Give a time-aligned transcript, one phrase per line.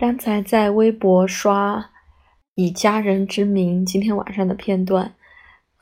[0.00, 1.90] 刚才在微博刷
[2.54, 5.14] 以家人之名今天晚上的片段，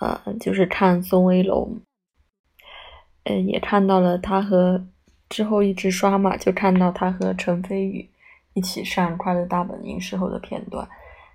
[0.00, 1.80] 呃，就是看宋威龙，
[3.22, 4.84] 嗯，也看到了他和
[5.28, 8.10] 之后一直刷嘛，就看到他和陈飞宇
[8.54, 10.88] 一起上《快乐大本营》时候的片段。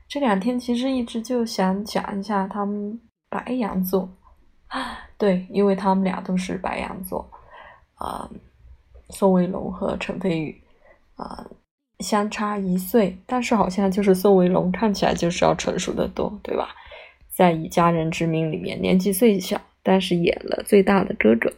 [0.09, 4.09] 这两天其实一直就想讲一下他们白羊座，
[5.17, 7.31] 对，因为他们俩都是白羊座，
[7.95, 8.29] 啊，
[9.11, 10.61] 宋威龙和陈飞宇，
[11.15, 11.47] 啊。
[11.99, 16.69] 相差一岁，但是好像就是宋威龙看起来就是要成熟的多，对吧？
[17.29, 21.51] 在《以家人之名》里面，年纪最小，但是演了最大的哥哥。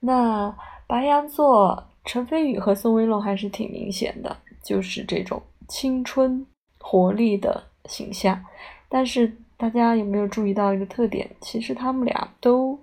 [0.00, 0.54] 那
[0.86, 6.46] 白羊座陈飞宇和宋威龙还是挺明显的，就是这种青春
[6.78, 8.44] 活力的形象。
[8.88, 11.30] 但是大家有没有注意到一个特点？
[11.40, 12.78] 其实他们俩都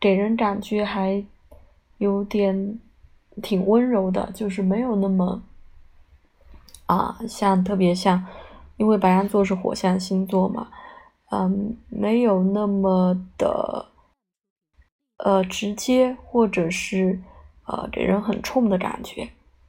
[0.00, 1.24] 给人感觉还
[1.98, 2.80] 有点。
[3.40, 5.42] 挺温柔的，就是没有那么
[6.86, 8.26] 啊，像特别像，
[8.76, 10.68] 因为白羊座是火象星座嘛，
[11.30, 13.86] 嗯，没有那么的
[15.16, 17.18] 呃直接，或者是
[17.66, 19.26] 呃给人很冲的感觉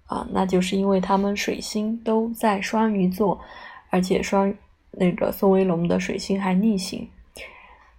[0.07, 3.39] 啊，那就是因为他们水星都在双鱼座，
[3.89, 4.53] 而且双
[4.91, 7.07] 那个宋威龙的水星还逆行，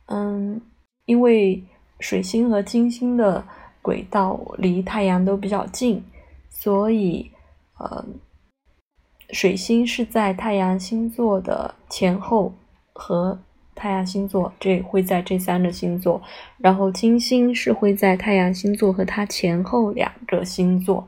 [0.09, 0.61] 嗯，
[1.07, 1.65] 因为
[2.01, 3.43] 水星和金星的。
[3.85, 6.03] 轨道离太阳都比较近，
[6.49, 7.31] 所以，
[7.77, 8.03] 呃，
[9.29, 12.55] 水星是在太阳星座的前后
[12.95, 13.39] 和
[13.75, 16.23] 太阳星座，这会在这三个星座，
[16.57, 21.07] 然后金星是会在太阳星座和它前后两个星座，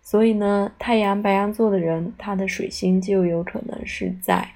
[0.00, 4.48] 所以呢，太阳白羊座的人，他的水星就有可能是在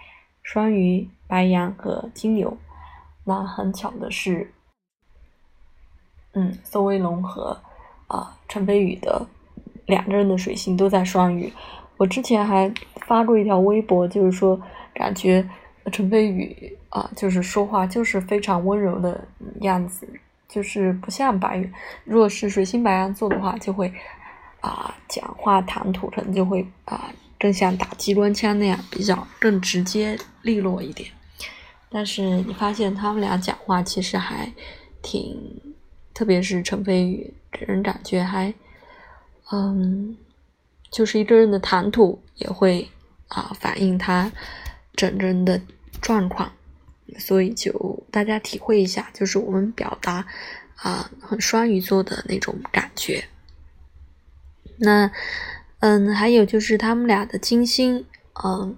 [0.42, 2.56] 双鱼、白羊和金牛。
[3.24, 4.54] 那很巧的是。
[6.38, 7.58] 嗯，宋威龙和
[8.08, 9.26] 啊陈飞宇的
[9.86, 11.50] 两个人的水星都在双鱼。
[11.96, 12.70] 我之前还
[13.06, 14.60] 发过一条微博，就是说
[14.92, 15.48] 感觉
[15.90, 19.26] 陈飞宇啊，就是说话就是非常温柔的
[19.62, 20.06] 样子，
[20.46, 21.66] 就是不像白羊。
[22.04, 23.90] 如果是水星白羊座的话，就会
[24.60, 27.10] 啊讲话谈吐可能就会啊
[27.40, 31.08] 更像打机关枪那样，比较更直接利落一点。
[31.88, 34.52] 但是你发现他们俩讲话其实还
[35.00, 35.74] 挺。
[36.16, 38.54] 特别是陈飞宇，给人感觉还，
[39.52, 40.16] 嗯，
[40.90, 42.88] 就是一个人的谈吐也会
[43.28, 44.32] 啊反映他
[44.94, 45.60] 整个人的
[46.00, 46.50] 状况，
[47.18, 50.26] 所以就大家体会一下，就是我们表达
[50.76, 53.22] 啊很双鱼座的那种感觉。
[54.78, 55.12] 那
[55.80, 58.06] 嗯，还有就是他们俩的金星，
[58.42, 58.74] 嗯，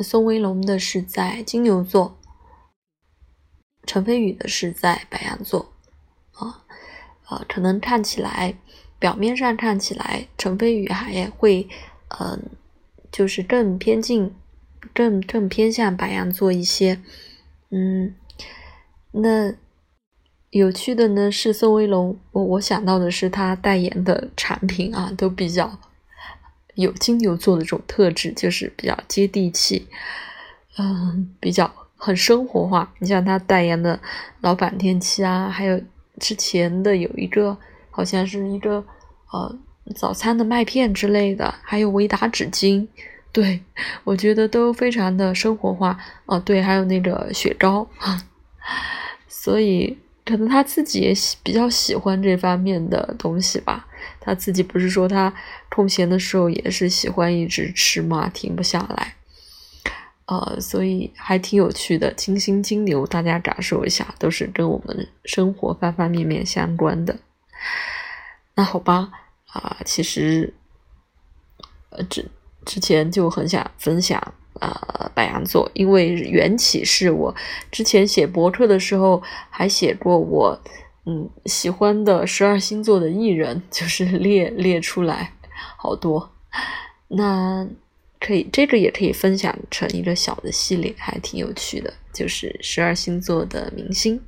[0.00, 2.18] 宋威龙的是在金牛座，
[3.84, 5.75] 陈飞宇的是在白羊座。
[7.26, 8.54] 啊，可能看起来，
[9.00, 11.68] 表面上看起来，陈飞宇还会，
[12.20, 12.40] 嗯，
[13.10, 14.32] 就是更偏近，
[14.94, 17.00] 更更偏向白羊座一些，
[17.70, 18.14] 嗯，
[19.10, 19.52] 那
[20.50, 25.80] 有趣的呢是宋威龙，我我想到的是他代言的产品啊，都比较
[26.76, 29.88] 有金牛座的这种特质，就是比较接地气，
[30.78, 32.94] 嗯，比较很生活化。
[33.00, 33.98] 你像他代言的
[34.40, 35.82] 老板电器啊，还有。
[36.18, 37.56] 之前的有一个，
[37.90, 38.84] 好像是一个
[39.32, 39.58] 呃
[39.94, 42.86] 早餐的麦片之类的，还有维达纸巾，
[43.32, 43.62] 对
[44.04, 46.38] 我觉得都非常的生活化哦。
[46.40, 47.88] 对，还有那个雪糕，
[49.28, 53.86] 所以可能他自己也喜比较喜欢这方面的东西吧。
[54.20, 55.32] 他自己不是说他
[55.68, 59.14] 空闲的时候也是喜欢一直吃嘛，停不下来。
[60.26, 62.12] 呃，所以还挺有趣的。
[62.14, 67.16] 金星金牛，大家感受一下，都是跟我们生活方方面面相关的。
[68.56, 69.08] 那好吧，
[69.52, 70.52] 啊，其实，
[71.90, 72.28] 呃，之
[72.64, 74.20] 之前就很想分享
[74.54, 77.32] 啊，白羊座，因为缘起是我
[77.70, 80.60] 之前写博客的时候，还写过我
[81.04, 85.34] 嗯喜欢的十二星座的艺人，就是 列列出来
[85.76, 86.32] 好多。
[87.06, 87.68] 那。
[88.20, 91.92] 可以，这个也可以分享成一个小的系列，还挺有趣的。
[92.12, 94.20] 就是十二星座的明星，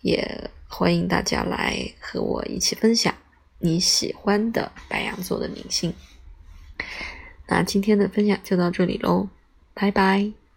[0.00, 3.14] 也欢迎大家来和我一起分享
[3.58, 5.92] 你喜欢的白羊座的明星。
[7.46, 9.28] 那今天的分享就到这里喽，
[9.74, 10.49] 拜拜。